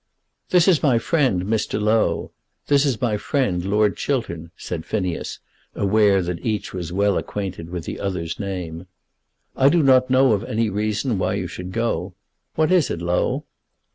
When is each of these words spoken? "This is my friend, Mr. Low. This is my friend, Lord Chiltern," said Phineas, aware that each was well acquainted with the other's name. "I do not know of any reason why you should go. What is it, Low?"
"This 0.49 0.67
is 0.67 0.81
my 0.81 0.97
friend, 0.97 1.43
Mr. 1.43 1.79
Low. 1.79 2.31
This 2.65 2.87
is 2.87 2.99
my 2.99 3.17
friend, 3.17 3.63
Lord 3.63 3.95
Chiltern," 3.95 4.49
said 4.57 4.83
Phineas, 4.83 5.37
aware 5.75 6.23
that 6.23 6.43
each 6.43 6.73
was 6.73 6.91
well 6.91 7.19
acquainted 7.19 7.69
with 7.69 7.83
the 7.85 7.99
other's 7.99 8.39
name. 8.39 8.87
"I 9.55 9.69
do 9.69 9.83
not 9.83 10.09
know 10.09 10.31
of 10.31 10.43
any 10.45 10.71
reason 10.71 11.19
why 11.19 11.35
you 11.35 11.45
should 11.45 11.71
go. 11.71 12.15
What 12.55 12.71
is 12.71 12.89
it, 12.89 12.99
Low?" 12.99 13.45